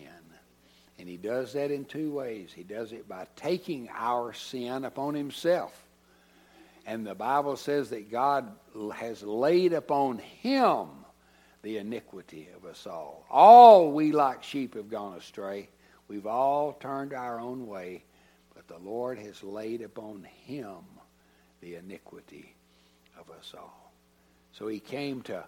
And 1.01 1.09
he 1.09 1.17
does 1.17 1.53
that 1.55 1.73
in 1.73 1.85
two 1.85 2.13
ways. 2.13 2.51
He 2.55 2.63
does 2.63 2.93
it 2.93 3.09
by 3.09 3.27
taking 3.35 3.89
our 3.93 4.33
sin 4.33 4.85
upon 4.85 5.15
himself. 5.15 5.86
And 6.87 7.05
the 7.05 7.17
Bible 7.17 7.57
says 7.57 7.91
that 7.91 8.13
God 8.13 8.49
has 8.95 9.23
laid 9.23 9.73
upon 9.73 10.19
him 10.19 10.87
the 11.63 11.79
iniquity 11.79 12.49
of 12.57 12.65
us 12.65 12.87
all. 12.87 13.27
All 13.29 13.91
we 13.91 14.13
like 14.13 14.45
sheep 14.45 14.75
have 14.75 14.89
gone 14.89 15.17
astray. 15.17 15.69
We've 16.07 16.29
all 16.29 16.75
turned 16.75 17.13
our 17.13 17.41
own 17.41 17.67
way, 17.67 18.05
but 18.55 18.69
the 18.69 18.79
Lord 18.79 19.19
has 19.19 19.43
laid 19.43 19.83
upon 19.83 20.23
him 20.45 20.79
the 21.61 21.75
iniquity 21.75 22.55
of 23.19 23.31
us 23.31 23.53
all. 23.59 23.93
So 24.53 24.69
he 24.69 24.79
came 24.79 25.23
to 25.23 25.45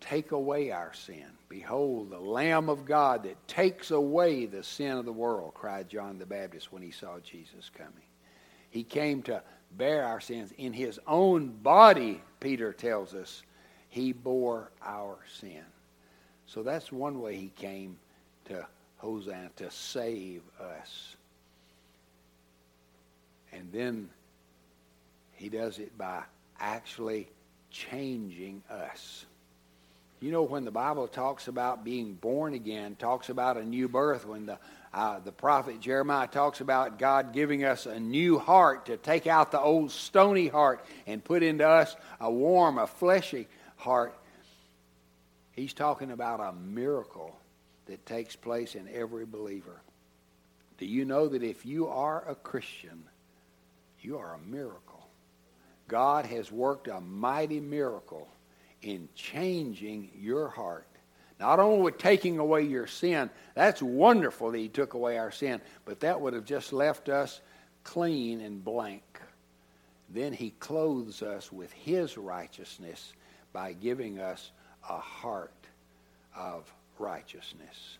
take 0.00 0.32
away 0.32 0.70
our 0.70 0.94
sin. 0.94 1.26
Behold, 1.50 2.10
the 2.10 2.18
Lamb 2.18 2.70
of 2.70 2.86
God 2.86 3.24
that 3.24 3.46
takes 3.46 3.90
away 3.90 4.46
the 4.46 4.62
sin 4.62 4.96
of 4.96 5.04
the 5.04 5.12
world, 5.12 5.52
cried 5.52 5.90
John 5.90 6.18
the 6.18 6.24
Baptist 6.24 6.72
when 6.72 6.82
he 6.82 6.92
saw 6.92 7.18
Jesus 7.20 7.70
coming. 7.76 7.92
He 8.72 8.82
came 8.82 9.22
to 9.24 9.42
bear 9.76 10.04
our 10.04 10.20
sins. 10.20 10.52
In 10.56 10.72
his 10.72 10.98
own 11.06 11.48
body, 11.62 12.22
Peter 12.40 12.72
tells 12.72 13.14
us, 13.14 13.42
he 13.90 14.12
bore 14.12 14.70
our 14.82 15.18
sin. 15.38 15.62
So 16.46 16.62
that's 16.62 16.90
one 16.90 17.20
way 17.20 17.36
he 17.36 17.52
came 17.54 17.98
to 18.46 18.66
Hosanna, 18.96 19.50
to 19.56 19.70
save 19.70 20.40
us. 20.58 21.16
And 23.52 23.70
then 23.70 24.08
he 25.32 25.50
does 25.50 25.78
it 25.78 25.96
by 25.98 26.22
actually 26.58 27.28
changing 27.70 28.62
us. 28.70 29.26
You 30.20 30.30
know, 30.32 30.44
when 30.44 30.64
the 30.64 30.70
Bible 30.70 31.08
talks 31.08 31.48
about 31.48 31.84
being 31.84 32.14
born 32.14 32.54
again, 32.54 32.96
talks 32.96 33.28
about 33.28 33.58
a 33.58 33.64
new 33.64 33.88
birth, 33.88 34.24
when 34.24 34.46
the, 34.46 34.58
uh, 34.94 35.20
the 35.20 35.32
prophet 35.32 35.80
Jeremiah 35.80 36.26
talks 36.26 36.60
about 36.60 36.98
God 36.98 37.32
giving 37.32 37.64
us 37.64 37.86
a 37.86 37.98
new 37.98 38.38
heart 38.38 38.86
to 38.86 38.96
take 38.96 39.26
out 39.26 39.50
the 39.50 39.60
old 39.60 39.90
stony 39.90 40.48
heart 40.48 40.84
and 41.06 41.24
put 41.24 41.42
into 41.42 41.66
us 41.66 41.96
a 42.20 42.30
warm, 42.30 42.76
a 42.78 42.86
fleshy 42.86 43.48
heart, 43.76 44.14
he's 45.52 45.72
talking 45.72 46.10
about 46.10 46.40
a 46.40 46.52
miracle 46.52 47.36
that 47.86 48.04
takes 48.04 48.36
place 48.36 48.74
in 48.74 48.88
every 48.92 49.24
believer. 49.24 49.80
Do 50.76 50.86
you 50.86 51.04
know 51.04 51.28
that 51.28 51.42
if 51.42 51.64
you 51.64 51.88
are 51.88 52.28
a 52.28 52.34
Christian, 52.34 53.04
you 54.00 54.18
are 54.18 54.34
a 54.34 54.50
miracle? 54.50 55.06
God 55.88 56.26
has 56.26 56.52
worked 56.52 56.88
a 56.88 57.00
mighty 57.00 57.60
miracle 57.60 58.28
in 58.82 59.08
changing 59.14 60.10
your 60.18 60.48
heart. 60.48 60.86
Not 61.42 61.58
only 61.58 61.82
with 61.82 61.98
taking 61.98 62.38
away 62.38 62.62
your 62.62 62.86
sin, 62.86 63.28
that's 63.56 63.82
wonderful 63.82 64.52
that 64.52 64.58
He 64.58 64.68
took 64.68 64.94
away 64.94 65.18
our 65.18 65.32
sin, 65.32 65.60
but 65.84 65.98
that 65.98 66.20
would 66.20 66.34
have 66.34 66.44
just 66.44 66.72
left 66.72 67.08
us 67.08 67.40
clean 67.82 68.40
and 68.40 68.64
blank. 68.64 69.02
Then 70.08 70.32
He 70.32 70.50
clothes 70.60 71.20
us 71.20 71.50
with 71.50 71.72
His 71.72 72.16
righteousness 72.16 73.12
by 73.52 73.72
giving 73.72 74.20
us 74.20 74.52
a 74.88 74.98
heart 74.98 75.66
of 76.36 76.72
righteousness. 76.96 77.98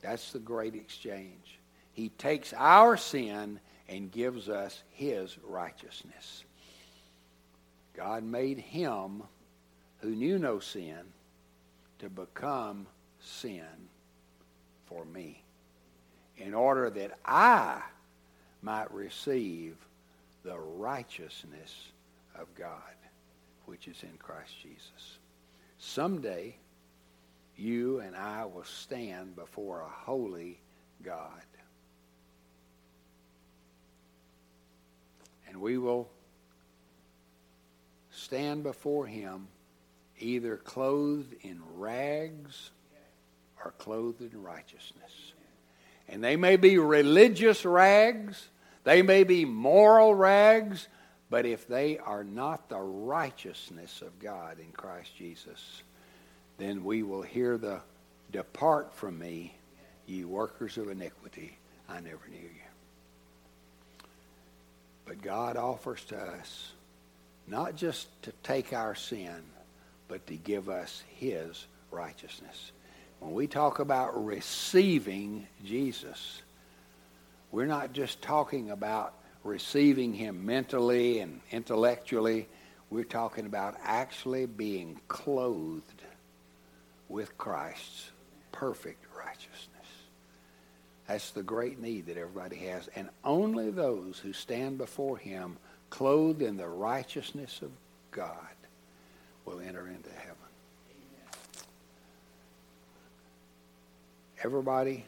That's 0.00 0.30
the 0.30 0.38
great 0.38 0.76
exchange. 0.76 1.58
He 1.92 2.10
takes 2.10 2.54
our 2.56 2.96
sin 2.96 3.58
and 3.88 4.12
gives 4.12 4.48
us 4.48 4.84
His 4.90 5.36
righteousness. 5.42 6.44
God 7.94 8.22
made 8.22 8.58
Him 8.58 9.24
who 9.98 10.10
knew 10.10 10.38
no 10.38 10.60
sin 10.60 11.00
to 11.98 12.08
become 12.08 12.86
sin 13.20 13.88
for 14.86 15.04
me 15.04 15.42
in 16.36 16.54
order 16.54 16.90
that 16.90 17.18
I 17.24 17.80
might 18.62 18.92
receive 18.92 19.76
the 20.44 20.58
righteousness 20.58 21.88
of 22.34 22.54
God 22.54 22.70
which 23.66 23.88
is 23.88 24.02
in 24.02 24.16
Christ 24.18 24.52
Jesus. 24.62 25.18
Someday, 25.78 26.56
you 27.56 28.00
and 28.00 28.14
I 28.16 28.44
will 28.44 28.64
stand 28.64 29.36
before 29.36 29.80
a 29.80 29.88
holy 29.88 30.60
God. 31.02 31.42
And 35.48 35.60
we 35.60 35.78
will 35.78 36.08
stand 38.10 38.62
before 38.62 39.06
him 39.06 39.48
either 40.18 40.56
clothed 40.56 41.34
in 41.42 41.60
rags 41.74 42.70
or 43.64 43.72
clothed 43.78 44.20
in 44.20 44.42
righteousness. 44.42 45.32
And 46.08 46.22
they 46.22 46.36
may 46.36 46.56
be 46.56 46.78
religious 46.78 47.64
rags, 47.64 48.48
they 48.84 49.02
may 49.02 49.24
be 49.24 49.44
moral 49.44 50.14
rags, 50.14 50.86
but 51.28 51.44
if 51.44 51.66
they 51.66 51.98
are 51.98 52.22
not 52.22 52.68
the 52.68 52.78
righteousness 52.78 54.02
of 54.02 54.18
God 54.20 54.58
in 54.60 54.70
Christ 54.72 55.16
Jesus, 55.16 55.82
then 56.58 56.84
we 56.84 57.02
will 57.02 57.22
hear 57.22 57.58
the 57.58 57.80
Depart 58.32 58.94
from 58.94 59.18
me, 59.18 59.54
ye 60.06 60.24
workers 60.24 60.78
of 60.78 60.88
iniquity. 60.88 61.56
I 61.88 62.00
never 62.00 62.28
knew 62.28 62.38
you. 62.38 64.04
But 65.04 65.22
God 65.22 65.56
offers 65.56 66.04
to 66.06 66.16
us 66.16 66.72
not 67.46 67.76
just 67.76 68.08
to 68.22 68.32
take 68.42 68.72
our 68.72 68.94
sin, 68.94 69.42
but 70.08 70.26
to 70.26 70.36
give 70.36 70.68
us 70.68 71.02
his 71.16 71.66
righteousness. 71.90 72.72
When 73.20 73.32
we 73.32 73.46
talk 73.46 73.78
about 73.78 74.24
receiving 74.24 75.46
Jesus, 75.64 76.42
we're 77.50 77.66
not 77.66 77.92
just 77.92 78.20
talking 78.20 78.70
about 78.70 79.14
receiving 79.42 80.12
him 80.12 80.44
mentally 80.44 81.20
and 81.20 81.40
intellectually. 81.50 82.48
We're 82.90 83.04
talking 83.04 83.46
about 83.46 83.76
actually 83.82 84.46
being 84.46 85.00
clothed 85.08 86.02
with 87.08 87.38
Christ's 87.38 88.10
perfect 88.52 89.04
righteousness. 89.16 89.70
That's 91.06 91.30
the 91.30 91.42
great 91.42 91.80
need 91.80 92.06
that 92.06 92.16
everybody 92.16 92.56
has. 92.56 92.88
And 92.96 93.08
only 93.24 93.70
those 93.70 94.18
who 94.18 94.32
stand 94.32 94.78
before 94.78 95.16
him 95.16 95.56
clothed 95.88 96.42
in 96.42 96.56
the 96.56 96.68
righteousness 96.68 97.60
of 97.62 97.70
God 98.10 98.55
will 99.46 99.60
enter 99.60 99.86
into 99.86 100.10
heaven. 100.10 100.36
Everybody, 104.42 105.04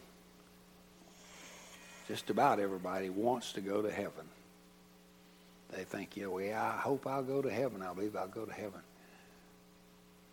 just 2.06 2.30
about 2.30 2.60
everybody, 2.60 3.10
wants 3.10 3.52
to 3.52 3.60
go 3.60 3.82
to 3.82 3.90
heaven. 3.90 4.24
They 5.72 5.84
think, 5.84 6.16
yeah, 6.16 6.26
well, 6.26 6.42
yeah, 6.42 6.64
I 6.64 6.78
hope 6.78 7.06
I'll 7.06 7.22
go 7.22 7.42
to 7.42 7.50
heaven. 7.50 7.82
I 7.82 7.92
believe 7.92 8.16
I'll 8.16 8.26
go 8.26 8.46
to 8.46 8.52
heaven. 8.52 8.80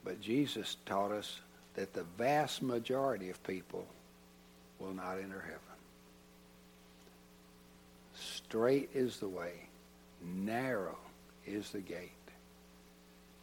But 0.06 0.22
Jesus 0.22 0.78
taught 0.86 1.12
us 1.12 1.39
that 1.74 1.94
the 1.94 2.06
vast 2.18 2.62
majority 2.62 3.30
of 3.30 3.44
people 3.44 3.86
will 4.80 4.94
not 4.94 5.18
enter 5.18 5.41
heaven. 5.41 5.60
Straight 8.15 8.89
is 8.94 9.18
the 9.18 9.28
way, 9.28 9.68
narrow 10.24 10.98
is 11.46 11.72
the 11.72 11.82
gate 11.82 12.12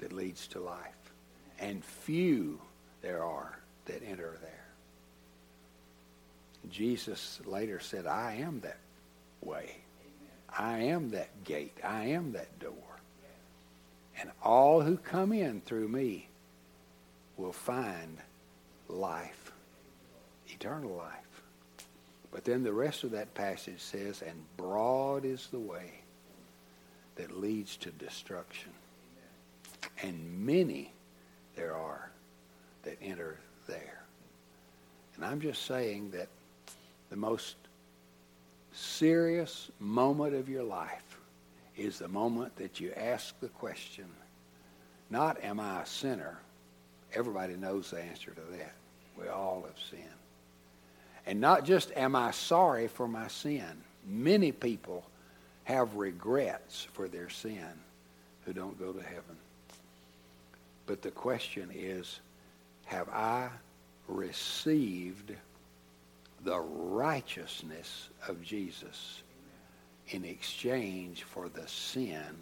that 0.02 0.12
leads 0.12 0.48
to 0.48 0.58
life. 0.58 1.12
And 1.60 1.84
few 1.84 2.60
there 3.02 3.22
are 3.22 3.56
that 3.86 4.02
enter 4.04 4.36
there. 4.42 4.64
Jesus 6.68 7.40
later 7.44 7.78
said, 7.78 8.06
I 8.06 8.34
am 8.34 8.60
that 8.60 8.78
way. 9.40 9.76
I 10.48 10.78
am 10.78 11.10
that 11.10 11.44
gate. 11.44 11.78
I 11.84 12.06
am 12.06 12.32
that 12.32 12.58
door. 12.58 12.72
And 14.20 14.30
all 14.42 14.80
who 14.80 14.96
come 14.96 15.32
in 15.32 15.60
through 15.60 15.88
me 15.88 16.28
will 17.36 17.52
find 17.52 18.18
life, 18.88 19.52
eternal 20.48 20.96
life. 20.96 21.42
But 22.32 22.44
then 22.44 22.64
the 22.64 22.72
rest 22.72 23.04
of 23.04 23.12
that 23.12 23.34
passage 23.34 23.80
says, 23.80 24.20
and 24.20 24.44
broad 24.56 25.24
is 25.24 25.46
the 25.52 25.60
way 25.60 26.00
that 27.14 27.38
leads 27.38 27.76
to 27.78 27.90
destruction 27.92 28.72
and 30.02 30.44
many 30.44 30.92
there 31.56 31.74
are 31.74 32.10
that 32.82 32.98
enter 33.00 33.38
there. 33.66 34.02
And 35.16 35.24
I'm 35.24 35.40
just 35.40 35.64
saying 35.66 36.10
that 36.10 36.28
the 37.10 37.16
most 37.16 37.56
serious 38.72 39.70
moment 39.78 40.34
of 40.34 40.48
your 40.48 40.62
life 40.62 41.18
is 41.76 41.98
the 41.98 42.08
moment 42.08 42.56
that 42.56 42.80
you 42.80 42.92
ask 42.96 43.38
the 43.40 43.48
question, 43.48 44.06
not 45.10 45.42
am 45.44 45.60
I 45.60 45.82
a 45.82 45.86
sinner? 45.86 46.38
Everybody 47.14 47.54
knows 47.54 47.90
the 47.90 48.02
answer 48.02 48.30
to 48.30 48.56
that. 48.56 48.72
We 49.20 49.28
all 49.28 49.64
have 49.66 49.78
sinned. 49.90 50.02
And 51.26 51.40
not 51.40 51.64
just 51.64 51.92
am 51.94 52.16
I 52.16 52.30
sorry 52.32 52.88
for 52.88 53.06
my 53.06 53.28
sin. 53.28 53.82
Many 54.06 54.50
people 54.50 55.04
have 55.64 55.94
regrets 55.94 56.88
for 56.92 57.06
their 57.06 57.28
sin 57.28 57.68
who 58.44 58.52
don't 58.52 58.78
go 58.78 58.92
to 58.92 59.02
heaven. 59.02 59.36
But 60.92 61.00
the 61.00 61.10
question 61.10 61.70
is, 61.74 62.20
have 62.84 63.08
I 63.08 63.48
received 64.08 65.32
the 66.44 66.60
righteousness 66.60 68.10
of 68.28 68.42
Jesus 68.42 69.22
in 70.08 70.26
exchange 70.26 71.22
for 71.22 71.48
the 71.48 71.66
sin 71.66 72.36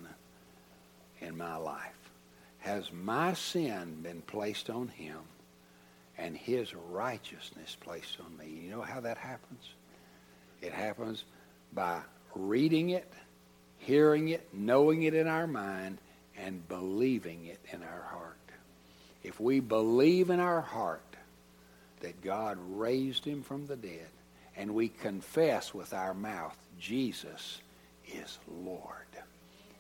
in 1.21 1.39
my 1.39 1.55
life? 1.55 2.11
Has 2.59 2.91
my 2.91 3.35
sin 3.35 4.01
been 4.03 4.21
placed 4.23 4.69
on 4.69 4.89
him 4.89 5.21
and 6.19 6.37
his 6.37 6.75
righteousness 6.75 7.77
placed 7.79 8.19
on 8.19 8.37
me? 8.37 8.53
You 8.65 8.73
know 8.73 8.83
how 8.83 8.99
that 8.99 9.17
happens? 9.17 9.75
It 10.61 10.73
happens 10.73 11.23
by 11.73 12.01
reading 12.35 12.91
it, 12.91 13.13
hearing 13.79 14.31
it, 14.31 14.49
knowing 14.53 15.05
it 15.05 15.15
in 15.15 15.29
our 15.29 15.47
mind, 15.47 15.99
and 16.37 16.67
believing 16.67 17.47
it 17.47 17.61
in 17.73 17.85
our 17.85 18.03
heart. 18.11 18.40
If 19.23 19.41
we 19.41 19.61
believe 19.61 20.31
in 20.31 20.41
our 20.41 20.61
heart 20.61 21.03
that 22.01 22.23
God 22.23 22.59
raised 22.71 23.25
him 23.25 23.43
from 23.43 23.67
the 23.67 23.77
dead, 23.77 24.09
and 24.57 24.75
we 24.75 24.89
confess 24.89 25.73
with 25.73 25.93
our 25.93 26.15
mouth, 26.15 26.57
Jesus 26.79 27.61
is 28.07 28.39
Lord. 28.63 29.07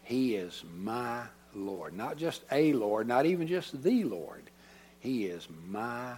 He 0.02 0.36
is 0.36 0.64
my 0.78 1.22
Lord. 1.54 1.94
Not 1.94 2.16
just 2.16 2.42
a 2.50 2.72
Lord, 2.72 3.06
not 3.08 3.26
even 3.26 3.46
just 3.46 3.82
the 3.82 4.04
Lord. 4.04 4.42
He 5.00 5.26
is 5.26 5.48
my 5.68 6.14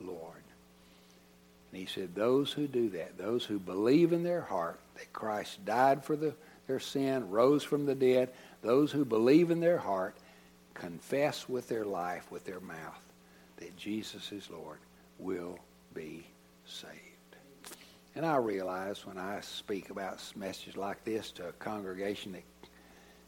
Lord. 0.00 0.42
And 1.72 1.80
he 1.80 1.86
said, 1.86 2.14
those 2.14 2.52
who 2.52 2.66
do 2.66 2.90
that, 2.90 3.18
those 3.18 3.44
who 3.44 3.58
believe 3.58 4.12
in 4.12 4.22
their 4.22 4.42
heart 4.42 4.78
that 4.94 5.12
Christ 5.12 5.64
died 5.64 6.04
for 6.04 6.16
the, 6.16 6.34
their 6.66 6.80
sin, 6.80 7.30
rose 7.30 7.62
from 7.62 7.86
the 7.86 7.94
dead, 7.94 8.30
those 8.62 8.92
who 8.92 9.04
believe 9.04 9.50
in 9.50 9.60
their 9.60 9.78
heart, 9.78 10.16
confess 10.78 11.48
with 11.48 11.68
their 11.68 11.84
life, 11.84 12.30
with 12.30 12.44
their 12.44 12.60
mouth, 12.60 13.00
that 13.56 13.76
Jesus 13.76 14.32
is 14.32 14.50
Lord, 14.50 14.78
will 15.18 15.58
be 15.94 16.26
saved. 16.66 16.92
And 18.14 18.24
I 18.24 18.36
realize 18.36 19.04
when 19.04 19.18
I 19.18 19.40
speak 19.40 19.90
about 19.90 20.22
messages 20.36 20.76
like 20.76 21.04
this 21.04 21.30
to 21.32 21.48
a 21.48 21.52
congregation 21.52 22.32
that 22.32 22.42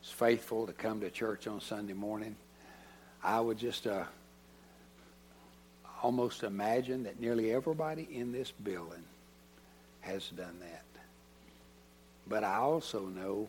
is 0.02 0.10
faithful 0.10 0.66
to 0.66 0.72
come 0.72 1.00
to 1.00 1.10
church 1.10 1.46
on 1.46 1.60
Sunday 1.60 1.92
morning, 1.92 2.36
I 3.22 3.40
would 3.40 3.58
just 3.58 3.86
uh, 3.86 4.04
almost 6.02 6.42
imagine 6.42 7.02
that 7.04 7.20
nearly 7.20 7.52
everybody 7.52 8.08
in 8.10 8.32
this 8.32 8.50
building 8.50 9.04
has 10.00 10.28
done 10.28 10.56
that. 10.60 10.84
But 12.26 12.44
I 12.44 12.56
also 12.56 13.06
know 13.06 13.48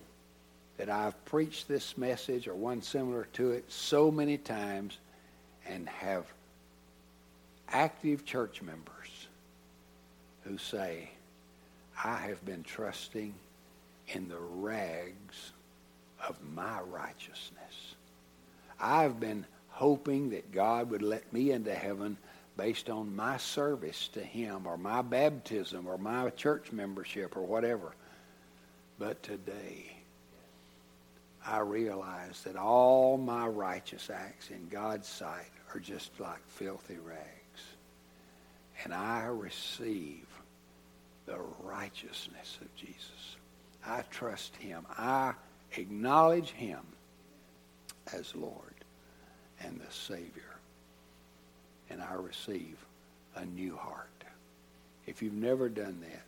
that 0.79 0.89
I've 0.89 1.25
preached 1.25 1.67
this 1.67 1.97
message 1.97 2.47
or 2.47 2.55
one 2.55 2.81
similar 2.81 3.27
to 3.33 3.51
it 3.51 3.69
so 3.69 4.09
many 4.09 4.37
times 4.37 4.97
and 5.67 5.89
have 5.89 6.23
active 7.67 8.23
church 8.23 8.61
members 8.61 9.27
who 10.45 10.57
say, 10.57 11.09
I 12.01 12.15
have 12.15 12.43
been 12.45 12.63
trusting 12.63 13.33
in 14.07 14.29
the 14.29 14.39
rags 14.39 15.51
of 16.25 16.37
my 16.55 16.79
righteousness. 16.79 17.95
I've 18.79 19.19
been 19.19 19.45
hoping 19.67 20.29
that 20.29 20.53
God 20.53 20.91
would 20.91 21.01
let 21.01 21.31
me 21.33 21.51
into 21.51 21.75
heaven 21.75 22.15
based 22.55 22.89
on 22.89 23.17
my 23.17 23.35
service 23.35 24.07
to 24.13 24.21
him 24.21 24.65
or 24.65 24.77
my 24.77 25.01
baptism 25.01 25.87
or 25.87 25.97
my 25.97 26.29
church 26.29 26.71
membership 26.71 27.35
or 27.35 27.41
whatever. 27.41 27.91
But 28.97 29.21
today, 29.23 29.98
I 31.45 31.59
realize 31.59 32.41
that 32.43 32.55
all 32.55 33.17
my 33.17 33.47
righteous 33.47 34.09
acts 34.09 34.49
in 34.49 34.67
God's 34.69 35.07
sight 35.07 35.49
are 35.73 35.79
just 35.79 36.19
like 36.19 36.45
filthy 36.47 36.97
rags. 36.97 37.27
And 38.83 38.93
I 38.93 39.25
receive 39.25 40.25
the 41.25 41.39
righteousness 41.63 42.57
of 42.61 42.73
Jesus. 42.75 43.35
I 43.85 44.03
trust 44.09 44.55
him. 44.57 44.85
I 44.97 45.33
acknowledge 45.75 46.51
him 46.51 46.81
as 48.13 48.35
Lord 48.35 48.73
and 49.61 49.79
the 49.79 49.91
Savior 49.93 50.49
and 51.89 52.01
I 52.01 52.13
receive 52.13 52.77
a 53.35 53.45
new 53.45 53.75
heart. 53.75 54.07
If 55.05 55.21
you've 55.21 55.33
never 55.33 55.69
done 55.69 55.99
that, 56.01 56.23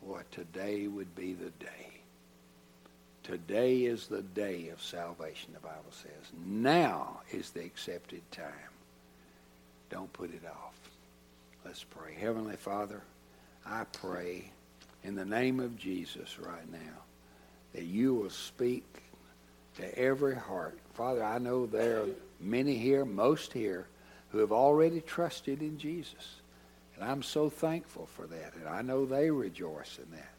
what 0.00 0.30
today 0.32 0.86
would 0.86 1.14
be 1.14 1.34
the 1.34 1.50
day. 1.50 2.00
Today 3.26 3.78
is 3.78 4.06
the 4.06 4.22
day 4.22 4.68
of 4.68 4.80
salvation, 4.80 5.52
the 5.52 5.58
Bible 5.58 5.90
says. 5.90 6.30
Now 6.46 7.22
is 7.32 7.50
the 7.50 7.64
accepted 7.64 8.22
time. 8.30 8.52
Don't 9.90 10.12
put 10.12 10.32
it 10.32 10.44
off. 10.46 10.78
Let's 11.64 11.82
pray. 11.82 12.14
Heavenly 12.14 12.54
Father, 12.54 13.02
I 13.66 13.82
pray 13.92 14.52
in 15.02 15.16
the 15.16 15.24
name 15.24 15.58
of 15.58 15.76
Jesus 15.76 16.38
right 16.38 16.70
now 16.70 17.02
that 17.74 17.82
you 17.82 18.14
will 18.14 18.30
speak 18.30 18.84
to 19.78 19.98
every 19.98 20.36
heart. 20.36 20.78
Father, 20.94 21.24
I 21.24 21.38
know 21.38 21.66
there 21.66 22.02
are 22.02 22.08
many 22.38 22.76
here, 22.76 23.04
most 23.04 23.52
here, 23.52 23.88
who 24.30 24.38
have 24.38 24.52
already 24.52 25.00
trusted 25.00 25.62
in 25.62 25.78
Jesus. 25.78 26.36
And 26.94 27.02
I'm 27.02 27.24
so 27.24 27.50
thankful 27.50 28.06
for 28.06 28.28
that. 28.28 28.54
And 28.54 28.68
I 28.68 28.82
know 28.82 29.04
they 29.04 29.32
rejoice 29.32 29.98
in 29.98 30.16
that. 30.16 30.35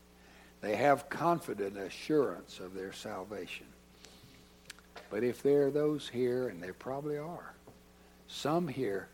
They 0.62 0.76
have 0.76 1.10
confident 1.10 1.78
assurance 1.78 2.60
of 2.60 2.74
their 2.74 2.92
salvation. 2.92 3.68
But 5.10 5.24
if 5.24 5.42
there 5.42 5.68
are 5.68 5.72
those 5.72 6.10
here, 6.10 6.50
and 6.50 6.62
there 6.62 6.74
probably 6.74 7.18
are, 7.18 7.54
some 8.28 8.68
here 8.68 9.08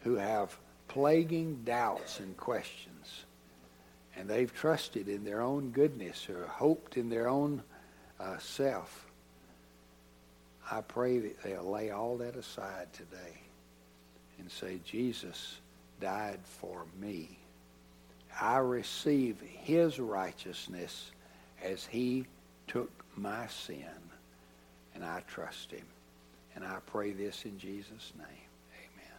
who 0.00 0.16
have 0.16 0.56
plaguing 0.88 1.62
doubts 1.64 2.20
and 2.20 2.36
questions, 2.36 3.24
and 4.16 4.28
they've 4.28 4.54
trusted 4.54 5.08
in 5.08 5.24
their 5.24 5.42
own 5.42 5.70
goodness 5.70 6.28
or 6.30 6.46
hoped 6.46 6.96
in 6.96 7.10
their 7.10 7.28
own 7.28 7.62
uh, 8.18 8.38
self, 8.38 9.06
I 10.70 10.80
pray 10.80 11.18
that 11.18 11.42
they'll 11.42 11.70
lay 11.70 11.90
all 11.90 12.16
that 12.18 12.34
aside 12.36 12.92
today 12.92 13.40
and 14.38 14.50
say, 14.50 14.80
Jesus 14.84 15.58
died 16.00 16.40
for 16.44 16.84
me. 17.00 17.38
I 18.40 18.58
receive 18.58 19.40
his 19.40 19.98
righteousness 19.98 21.10
as 21.62 21.86
he 21.86 22.26
took 22.66 22.90
my 23.16 23.46
sin, 23.46 23.86
and 24.94 25.04
I 25.04 25.22
trust 25.26 25.70
him. 25.70 25.86
And 26.54 26.64
I 26.64 26.78
pray 26.86 27.12
this 27.12 27.44
in 27.44 27.58
Jesus' 27.58 28.12
name. 28.16 28.26
Amen. 28.26 29.18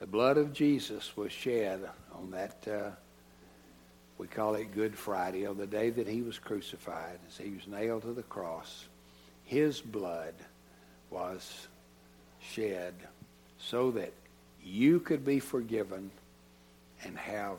The 0.00 0.06
blood 0.06 0.36
of 0.36 0.52
Jesus 0.52 1.16
was 1.16 1.32
shed 1.32 1.88
on 2.14 2.30
that, 2.32 2.66
uh, 2.68 2.90
we 4.18 4.26
call 4.26 4.54
it 4.54 4.74
Good 4.74 4.96
Friday, 4.96 5.46
on 5.46 5.56
the 5.56 5.66
day 5.66 5.90
that 5.90 6.08
he 6.08 6.22
was 6.22 6.38
crucified, 6.38 7.18
as 7.28 7.36
he 7.36 7.50
was 7.50 7.66
nailed 7.66 8.02
to 8.02 8.12
the 8.12 8.22
cross. 8.22 8.86
His 9.44 9.80
blood 9.80 10.34
was 11.10 11.68
shed 12.40 12.94
so 13.58 13.90
that 13.92 14.12
you 14.64 15.00
could 15.00 15.24
be 15.24 15.40
forgiven 15.40 16.10
and 17.04 17.16
have 17.18 17.58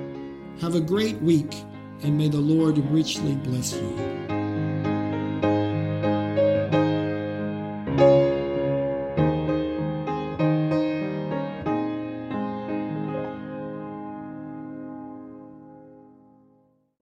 Have 0.59 0.75
a 0.75 0.81
great 0.81 1.21
week, 1.21 1.55
and 2.03 2.17
may 2.17 2.27
the 2.27 2.41
Lord 2.41 2.77
richly 2.91 3.35
bless 3.35 3.73
you. 3.73 4.10